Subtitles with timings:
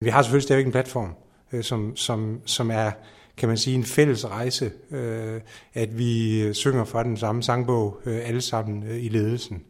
[0.00, 1.14] Vi har selvfølgelig stadigvæk en platform,
[1.52, 2.90] øh, som, som, som er
[3.36, 5.40] kan man sige, en fælles rejse, øh,
[5.74, 9.62] at vi synger fra den samme sangbog øh, alle sammen øh, i ledelsen.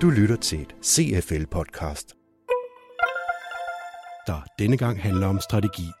[0.00, 2.14] Du lytter til et CFL-podcast,
[4.26, 5.99] der denne gang handler om strategi.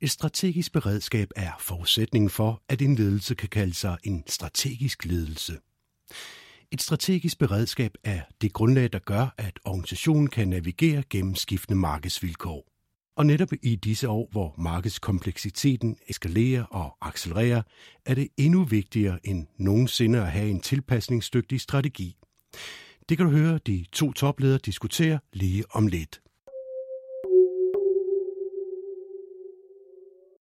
[0.00, 5.58] Et strategisk beredskab er forudsætningen for, at en ledelse kan kalde sig en strategisk ledelse.
[6.70, 12.68] Et strategisk beredskab er det grundlag, der gør, at organisationen kan navigere gennem skiftende markedsvilkår.
[13.16, 17.62] Og netop i disse år, hvor markedskompleksiteten eskalerer og accelererer,
[18.06, 22.16] er det endnu vigtigere end nogensinde at have en tilpasningsdygtig strategi.
[23.08, 26.20] Det kan du høre de to topledere diskutere lige om lidt.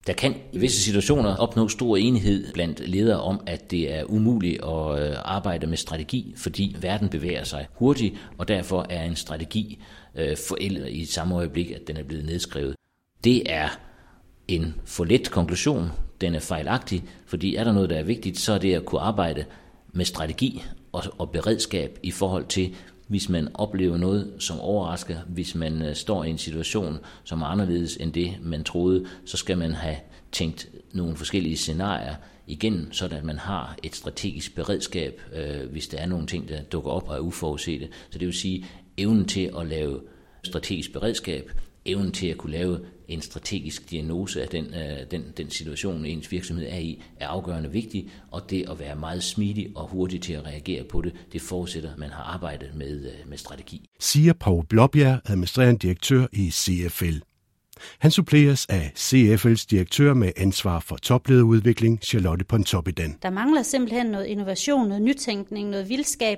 [0.08, 4.64] Der kan i visse situationer opnå stor enighed blandt ledere om, at det er umuligt
[4.64, 9.80] at øh, arbejde med strategi, fordi verden bevæger sig hurtigt, og derfor er en strategi
[10.16, 12.76] øh, forældet i samme øjeblik, at den er blevet nedskrevet.
[13.24, 13.70] Det er
[14.48, 15.90] en for let konklusion.
[16.22, 19.02] Den er fejlagtig, fordi er der noget, der er vigtigt, så er det at kunne
[19.02, 19.46] arbejde
[19.94, 22.76] med strategi og, og beredskab i forhold til,
[23.08, 27.46] hvis man oplever noget, som overrasker, hvis man øh, står i en situation, som er
[27.46, 29.98] anderledes end det, man troede, så skal man have
[30.32, 32.16] tænkt nogle forskellige scenarier
[32.48, 36.62] igen, så at man har et strategisk beredskab, øh, hvis der er nogle ting, der
[36.62, 37.88] dukker op og er uforudsete.
[38.10, 38.66] Så det vil sige,
[38.98, 40.02] evnen til at lave
[40.44, 41.52] strategisk beredskab,
[41.88, 46.32] evnen til at kunne lave en strategisk diagnose af den, øh, den, den situation, ens
[46.32, 50.34] virksomhed er i, er afgørende vigtig, og det at være meget smidig og hurtig til
[50.34, 53.90] at reagere på det, det forudsætter, at man har arbejdet med, øh, med strategi.
[54.00, 57.18] Siger Paul Blåbjerg, administrerende direktør i CFL.
[58.00, 63.18] Han suppleres af CFL's direktør med ansvar for toplederudvikling, Charlotte Pontoppidan.
[63.22, 66.38] Der mangler simpelthen noget innovation, noget nytænkning, noget vildskab,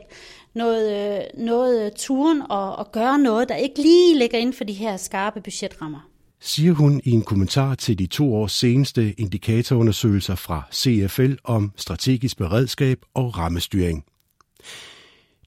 [0.56, 4.74] noget, øh, noget turen og, og gøre noget, der ikke lige ligger inden for de
[4.74, 6.10] her skarpe budgetrammer
[6.42, 12.38] siger hun i en kommentar til de to års seneste indikatorundersøgelser fra CFL om strategisk
[12.38, 14.06] beredskab og rammestyring.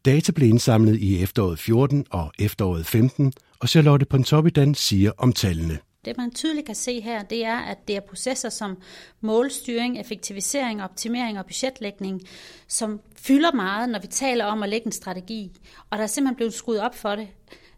[0.04, 5.78] Data blev indsamlet i efteråret 14 og efteråret 15, og Charlotte Pontoppidan siger om tallene.
[6.04, 8.78] Det man tydeligt kan se her, det er, at det er processer som
[9.20, 12.22] målstyring, effektivisering, optimering og budgetlægning,
[12.68, 15.52] som fylder meget, når vi taler om at lægge en strategi.
[15.90, 17.28] Og der er simpelthen blevet skruet op for det.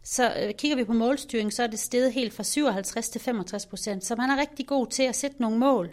[0.02, 3.66] Så øh, kigger vi på målstyring, så er det steget helt fra 57 til 65
[3.66, 4.04] procent.
[4.04, 5.90] Så man er rigtig god til at sætte nogle mål.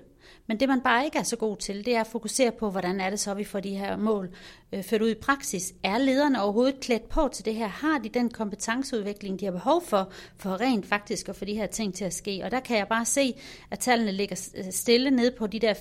[0.51, 2.99] Men det man bare ikke er så god til, det er at fokusere på, hvordan
[2.99, 4.29] er det så, vi får de her mål
[4.73, 5.73] øh, ført ud i praksis.
[5.83, 7.67] Er lederne overhovedet klædt på til det her?
[7.67, 11.67] Har de den kompetenceudvikling, de har behov for, for rent faktisk at få de her
[11.67, 12.41] ting til at ske?
[12.43, 13.33] Og der kan jeg bare se,
[13.71, 15.73] at tallene ligger øh, stille ned på de der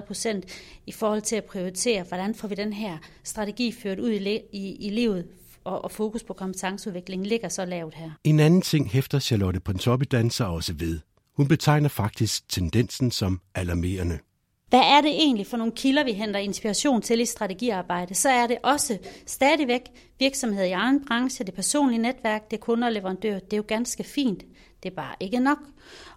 [0.00, 0.44] 34-35 procent
[0.86, 4.86] i forhold til at prioritere, hvordan får vi den her strategi ført ud i, i,
[4.86, 5.26] i livet
[5.64, 8.10] og, og fokus på kompetenceudvikling ligger så lavt her.
[8.24, 11.00] En anden ting hæfter Charlotte Pontoppidan sig også ved.
[11.36, 14.18] Hun betegner faktisk tendensen som alarmerende.
[14.68, 18.14] Hvad er det egentlig for nogle kilder, vi henter inspiration til i strategiarbejde?
[18.14, 19.82] Så er det også stadigvæk
[20.22, 23.38] virksomhed i egen branche, det personlige netværk, det kunder og leverandører.
[23.38, 24.44] Det er jo ganske fint.
[24.82, 25.58] Det er bare ikke nok.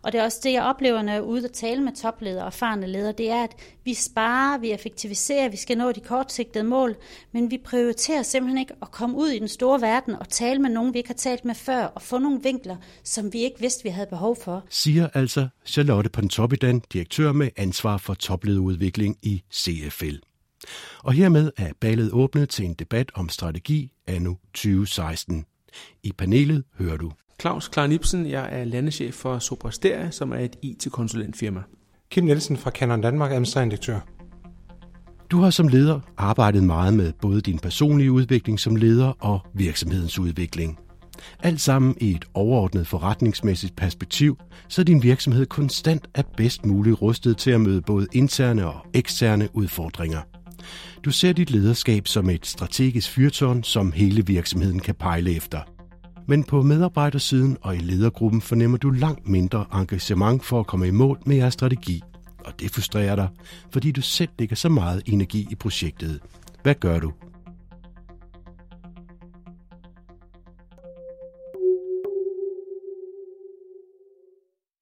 [0.02, 2.44] Og det er også det, jeg oplever, når jeg er ude og tale med topledere
[2.44, 6.64] og erfarne ledere, det er, at vi sparer, vi effektiviserer, vi skal nå de kortsigtede
[6.64, 6.96] mål,
[7.32, 10.70] men vi prioriterer simpelthen ikke at komme ud i den store verden og tale med
[10.70, 13.84] nogen, vi ikke har talt med før, og få nogle vinkler, som vi ikke vidste,
[13.84, 14.64] vi havde behov for.
[14.70, 20.16] Siger altså Charlotte Pontoppidan, direktør med ansvar for toplederudvikling i CFL.
[21.04, 25.46] Og hermed er ballet åbnet til en debat om strategi anno 2016.
[26.04, 27.12] I panelet hører du
[27.42, 31.62] Claus Klein Ibsen, jeg er landeschef for Soprasteria, som er et IT-konsulentfirma.
[32.10, 34.00] Kim Nielsen fra Canon Danmark, administrerende direktør.
[35.32, 40.20] Du har som leder arbejdet meget med både din personlige udvikling som leder og virksomhedens
[40.20, 40.80] udvikling.
[41.40, 44.38] Alt sammen i et overordnet forretningsmæssigt perspektiv,
[44.68, 49.50] så din virksomhed konstant er bedst muligt rustet til at møde både interne og eksterne
[49.54, 50.35] udfordringer.
[51.06, 55.62] Du ser dit lederskab som et strategisk fyrtårn, som hele virksomheden kan pejle efter–
[56.28, 60.92] men på medarbejdersiden og i ledergruppen fornemmer du langt mindre engagement for at komme i
[60.92, 62.02] mål med jeres strategi.
[62.46, 63.30] Og det frustrerer dig,
[63.72, 66.20] fordi du selv lægger så meget energi i projektet.
[66.64, 67.12] Hvad gør du?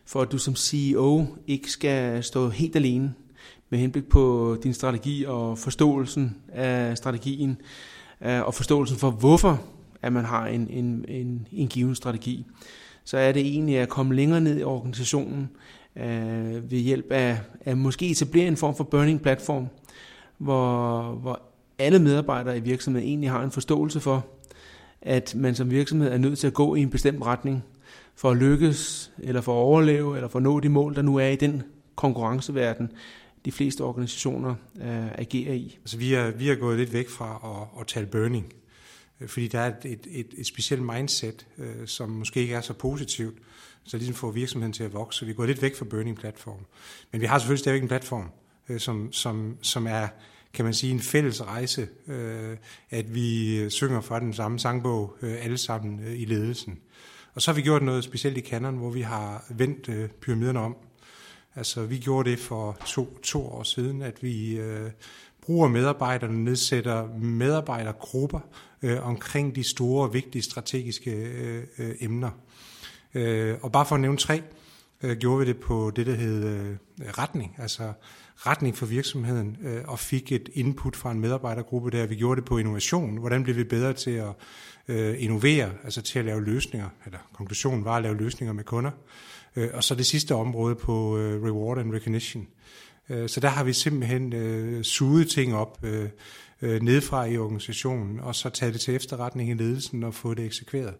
[0.07, 3.13] For at du som CEO ikke skal stå helt alene
[3.69, 7.57] med henblik på din strategi og forståelsen af strategien,
[8.21, 9.61] øh, og forståelsen for, hvorfor
[10.01, 12.45] at man har en, en, en, en given strategi,
[13.03, 15.49] så er det egentlig at komme længere ned i organisationen
[15.95, 19.67] øh, ved hjælp af, at måske etablere en form for burning platform,
[20.37, 21.41] hvor, hvor
[21.79, 24.25] alle medarbejdere i virksomheden egentlig har en forståelse for,
[25.01, 27.63] at man som virksomhed er nødt til at gå i en bestemt retning
[28.15, 31.15] for at lykkes, eller for at overleve, eller for at nå de mål, der nu
[31.15, 31.63] er i den
[31.95, 32.91] konkurrenceverden,
[33.45, 35.77] de fleste organisationer øh, agerer i.
[35.81, 38.53] Altså, vi, er, vi er gået lidt væk fra at, at tale burning,
[39.19, 42.61] øh, fordi der er et, et, et, et specielt mindset, øh, som måske ikke er
[42.61, 43.37] så positivt,
[43.83, 45.19] så ligesom får virksomheden til at vokse.
[45.19, 46.65] Så vi går lidt væk fra burning-platform.
[47.11, 48.29] Men vi har selvfølgelig stadigvæk en platform,
[48.69, 50.07] øh, som, som, som er
[50.53, 52.57] kan man sige, en fælles rejse, øh,
[52.89, 56.79] at vi synger fra den samme sangbog øh, alle sammen øh, i ledelsen.
[57.33, 60.59] Og så har vi gjort noget specielt i Canon, hvor vi har vendt øh, pyramiderne
[60.59, 60.75] om.
[61.55, 64.91] Altså, vi gjorde det for to, to år siden, at vi øh,
[65.41, 68.39] bruger medarbejderne, nedsætter medarbejdergrupper
[68.81, 72.31] øh, omkring de store, vigtige strategiske øh, øh, emner.
[73.13, 74.43] Øh, og bare for at nævne tre,
[75.03, 76.75] øh, gjorde vi det på det, der hed øh,
[77.17, 77.93] retning, altså
[78.37, 82.05] retning for virksomheden, øh, og fik et input fra en medarbejdergruppe der.
[82.05, 83.17] Vi gjorde det på innovation.
[83.17, 84.33] Hvordan bliver vi bedre til at
[84.87, 88.91] øh, innovere, altså til at lave løsninger, eller konklusionen var at lave løsninger med kunder.
[89.55, 92.47] Øh, og så det sidste område på øh, reward and recognition.
[93.09, 96.09] Øh, så der har vi simpelthen øh, suget ting op øh,
[96.61, 100.45] øh, nedefra i organisationen, og så taget det til efterretning i ledelsen og fået det
[100.45, 100.93] eksekveret.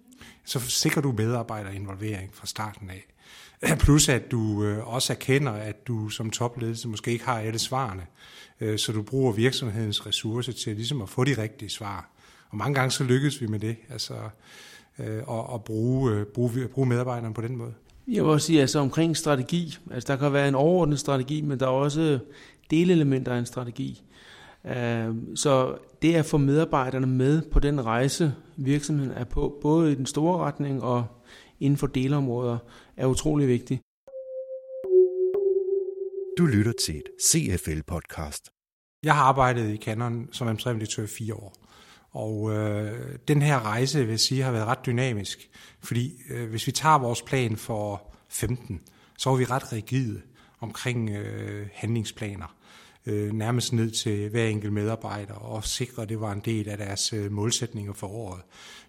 [0.46, 3.13] Så sikrer du medarbejderinvolvering fra starten af.
[3.80, 8.06] Plus at du øh, også erkender, at du som topledelse måske ikke har alle svarene,
[8.62, 12.10] øh, så du bruger virksomhedens ressourcer til ligesom at få de rigtige svar.
[12.50, 14.14] Og mange gange så lykkes vi med det, altså
[15.00, 17.74] øh, at, at bruge, bruge, bruge medarbejderne på den måde.
[18.08, 21.60] Jeg vil også sige, altså omkring strategi, altså der kan være en overordnet strategi, men
[21.60, 22.20] der er også
[22.72, 24.04] delelementer af en strategi.
[25.36, 30.06] Så det at få medarbejderne med på den rejse, virksomheden er på, både i den
[30.06, 31.06] store retning og
[31.60, 32.58] inden for delområder,
[32.98, 33.82] er utrolig vigtigt.
[36.38, 38.50] Du lytter til et CFL-podcast.
[39.04, 41.54] Jeg har arbejdet i Canon som administrerende direktør i fire år.
[42.12, 45.50] Og øh, den her rejse, vil jeg sige, har været ret dynamisk.
[45.80, 48.82] Fordi øh, hvis vi tager vores plan for 15,
[49.18, 50.22] så var vi ret rigide
[50.60, 52.56] omkring øh, handlingsplaner
[53.06, 56.78] øh, nærmest ned til hver enkelt medarbejder og sikre, at det var en del af
[56.78, 58.42] deres øh, målsætninger for året.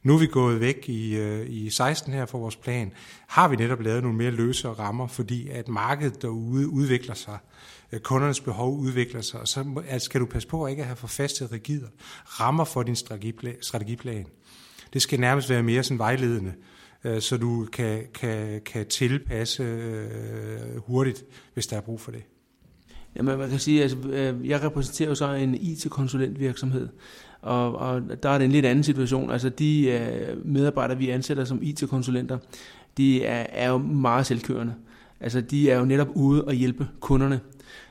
[0.02, 2.93] Nu er vi gået væk i, øh, i 16 her for vores plan.
[3.26, 7.38] Har vi netop lavet nogle mere løse rammer, fordi at markedet derude udvikler sig,
[7.93, 10.96] øh, kundernes behov udvikler sig, og så altså, skal du passe på at ikke have
[10.96, 11.88] for faste rigider
[12.26, 13.56] rammer for din strategiplan.
[13.61, 14.26] strategiplan.
[14.93, 16.55] Det skal nærmest være mere sådan vejledende,
[17.05, 21.25] øh, så du kan, kan, kan tilpasse øh, hurtigt,
[21.55, 22.22] hvis der er brug for det.
[23.16, 23.96] Jamen, man kan sige, altså,
[24.44, 26.88] jeg repræsenterer jo så en IT-konsulentvirksomhed,
[27.43, 29.31] og, og der er det en lidt anden situation.
[29.31, 32.38] Altså, de øh, medarbejdere, vi ansætter som IT-konsulenter,
[32.96, 34.75] de er, er jo meget selvkørende.
[35.20, 37.40] Altså, de er jo netop ude og hjælpe kunderne.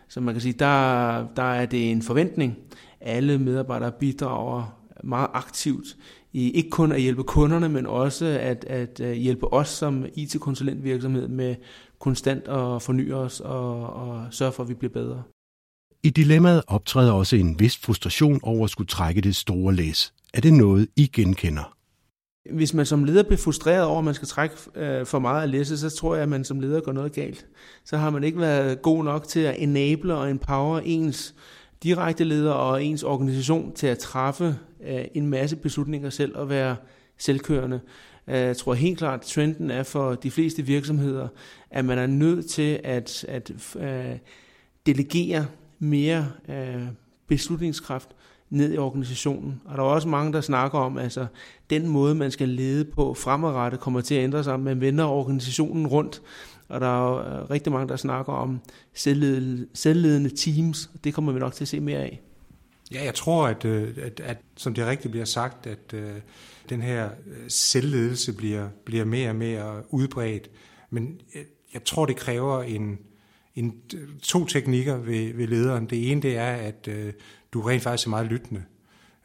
[0.07, 2.57] Så man kan sige, der, der er det en forventning.
[3.01, 5.97] Alle medarbejdere bidrager meget aktivt
[6.33, 11.27] i ikke kun at hjælpe kunderne, men også at, at øh, hjælpe os som IT-konsulentvirksomhed
[11.27, 11.55] med
[11.99, 15.23] konstant at forny os og, og sørge for, at vi bliver bedre.
[16.03, 20.13] I dilemmaet optræder også en vis frustration over at skulle trække det store læs.
[20.33, 21.77] Er det noget, I genkender?
[22.53, 25.51] Hvis man som leder bliver frustreret over, at man skal trække øh, for meget af
[25.51, 27.45] læsset, så tror jeg, at man som leder gør noget galt.
[27.85, 31.35] Så har man ikke været god nok til at enable og empower ens
[31.83, 34.55] direkte leder og ens organisation til at træffe
[34.87, 36.75] øh, en masse beslutninger selv og være
[37.17, 37.79] selvkørende.
[38.27, 41.27] Øh, jeg tror helt klart, at trenden er for de fleste virksomheder,
[41.71, 44.17] at man er nødt til at, at uh,
[44.85, 45.45] delegere
[45.79, 46.83] mere uh,
[47.27, 48.09] beslutningskraft
[48.49, 49.61] ned i organisationen.
[49.65, 51.25] Og der er også mange, der snakker om, at altså,
[51.69, 54.59] den måde, man skal lede på fremadrettet, kommer til at ændre sig.
[54.59, 56.21] Man vender organisationen rundt,
[56.73, 58.59] og der er øh, rigtig mange, der snakker om
[58.93, 60.89] selvledende, selvledende teams.
[61.03, 62.21] Det kommer vi nok til at se mere af.
[62.93, 66.11] Ja, jeg tror, at, øh, at, at som det rigtigt bliver sagt, at øh,
[66.69, 67.09] den her
[67.47, 70.49] selvledelse bliver, bliver mere og mere udbredt.
[70.89, 72.99] Men jeg, jeg tror, det kræver en,
[73.55, 73.73] en,
[74.21, 75.85] to teknikker ved, ved lederen.
[75.85, 77.13] Det ene det er, at øh,
[77.53, 78.63] du rent faktisk er meget lyttende.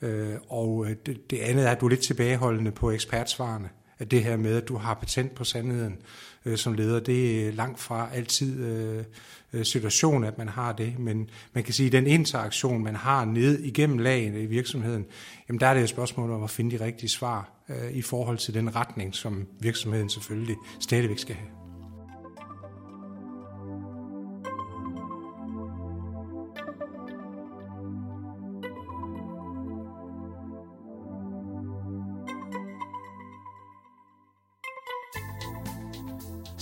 [0.03, 3.69] Øh, og det, det andet er, at du er lidt tilbageholdende på ekspertsvarene.
[3.99, 5.97] At det her med, at du har patent på sandheden
[6.45, 9.05] øh, som leder, det er langt fra altid øh,
[9.53, 13.25] situationen, situation, at man har det, men man kan sige, at den interaktion, man har
[13.25, 15.07] ned igennem lagene i virksomheden,
[15.49, 18.39] jamen der er det et spørgsmål om at finde de rigtige svar øh, i forhold
[18.39, 21.68] til den retning, som virksomheden selvfølgelig stadigvæk skal have.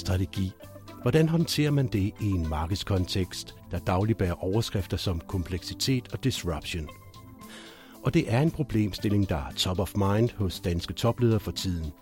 [0.06, 0.52] Strategi
[1.02, 6.88] Hvordan håndterer man det i en markedskontekst, der dagligt bærer overskrifter som kompleksitet og disruption?
[8.06, 11.92] og det er en problemstilling, der er top of mind hos danske topledere for tiden.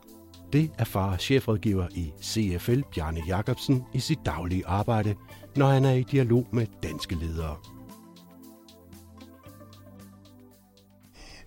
[0.52, 5.14] Det erfarer chefrådgiver i CFL Bjarne Jacobsen i sit daglige arbejde,
[5.56, 7.56] når han er i dialog med danske ledere.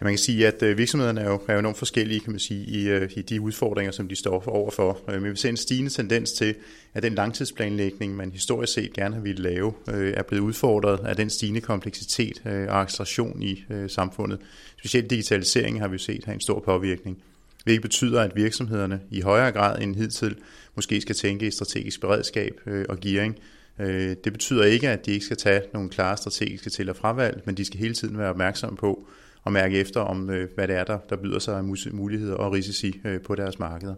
[0.01, 2.65] Man kan sige, at øh, virksomhederne er jo, er jo enormt forskellige kan man sige,
[2.65, 4.99] i, øh, i de udfordringer, som de står overfor.
[5.09, 6.55] Øh, men vi ser en stigende tendens til,
[6.93, 11.29] at den langtidsplanlægning, man historisk set gerne har ville lave, er blevet udfordret af den
[11.29, 14.39] stigende kompleksitet og acceleration i samfundet.
[14.79, 17.17] Specielt digitaliseringen har vi set have en stor påvirkning
[17.63, 20.35] hvilket betyder, at virksomhederne i højere grad end hidtil
[20.75, 23.37] måske skal tænke i strategisk beredskab og gearing.
[24.23, 27.57] Det betyder ikke, at de ikke skal tage nogle klare strategiske til- og fravalg, men
[27.57, 29.07] de skal hele tiden være opmærksomme på,
[29.47, 31.63] at mærke efter om, øh, hvad det er, der, der byder sig af
[31.93, 33.95] muligheder og risici øh, på deres markeder.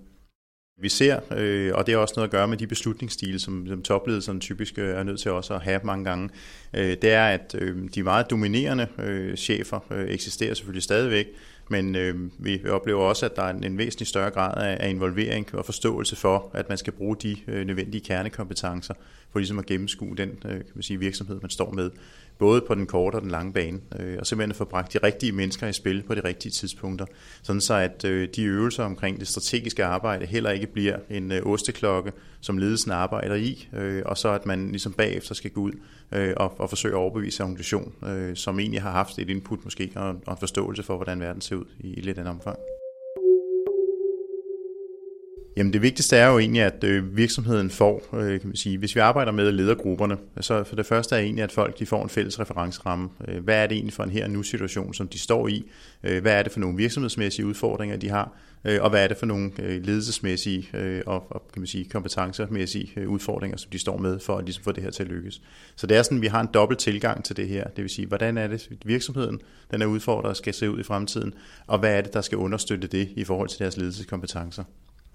[0.81, 3.81] Vi ser, øh, og det har også noget at gøre med de beslutningsstile, som, som
[3.81, 6.29] topledelserne typisk øh, er nødt til også at have mange gange,
[6.73, 8.87] øh, det er, at øh, de meget dominerende
[9.35, 11.27] chefer eksisterer selvfølgelig stadigvæk,
[11.69, 15.55] men øh, vi oplever også, at der er en, en væsentlig større grad af, involvering
[15.55, 18.93] og forståelse for, at man skal bruge de øh, nødvendige kernekompetencer
[19.31, 21.91] for ligesom at gennemskue den øh, kan man sige, virksomhed, man står med
[22.37, 25.31] både på den korte og den lange bane, øh, og simpelthen få bragt de rigtige
[25.31, 27.05] mennesker i spil på de rigtige tidspunkter,
[27.41, 31.45] sådan så at øh, de øvelser omkring det strategiske arbejde heller ikke bliver en øh,
[31.45, 32.11] osteklokke,
[32.41, 35.71] som ledelsen arbejder i, øh, og så at man ligesom bagefter skal gå ud
[36.11, 39.91] øh, og, og forsøge at overbevise organisation, øh, som egentlig har haft et input måske,
[39.95, 42.59] og, og en forståelse for, hvordan verden ser ud i, i lidt andet omfang.
[45.59, 48.95] Jamen det vigtigste er jo egentlig, at øh, virksomheden får, øh, kan man sige, hvis
[48.95, 52.09] vi arbejder med ledergrupperne, så for det første er egentlig, at folk de får en
[52.09, 53.09] fælles referenceramme.
[53.27, 55.65] Øh, hvad er det egentlig for en her nu situation, som de står i?
[56.01, 58.31] Hvad er det for nogle virksomhedsmæssige udfordringer, de har?
[58.79, 60.67] Og hvad er det for nogle ledelsesmæssige
[61.05, 64.83] og, kan man sige, kompetencermæssige udfordringer, som de står med for at ligesom få det
[64.83, 65.41] her til at lykkes.
[65.75, 67.63] Så det er sådan, at vi har en dobbelt tilgang til det her.
[67.63, 69.39] Det vil sige, hvordan er det virksomheden,
[69.71, 71.33] den er udfordret, skal se ud i fremtiden,
[71.67, 74.63] og hvad er det, der skal understøtte det i forhold til deres ledelseskompetencer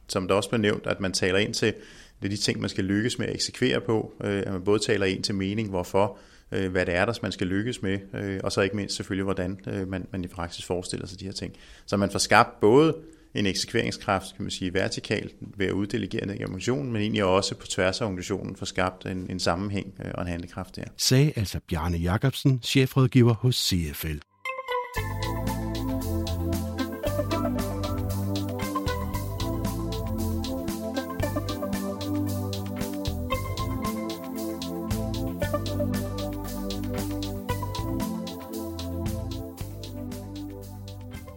[0.08, 1.74] som der også blev nævnt, at man taler ind til
[2.22, 4.78] det er de ting, man skal lykkes med at eksekvere på, øh, at man både
[4.78, 6.18] taler ind til mening, hvorfor,
[6.52, 9.24] øh, hvad det er, der man skal lykkes med, øh, og så ikke mindst selvfølgelig,
[9.24, 11.54] hvordan man, man i praksis forestiller sig de her ting.
[11.86, 12.96] Så man får skabt både
[13.34, 17.66] en eksekveringskraft, kan man sige, vertikalt ved at uddelegere den organisation, men egentlig også på
[17.66, 20.84] tværs af organisationen får skabt en, en sammenhæng og en handlekraft der.
[20.96, 24.18] Sagde altså Bjarne Jacobsen, chefrådgiver hos CFL.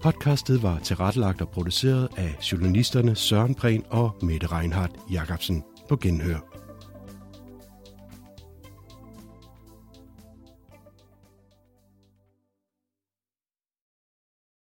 [0.02, 6.57] Podcastet var tilrettelagt og produceret af journalisterne Søren Prehn og Mette Reinhardt Jacobsen på Genhør.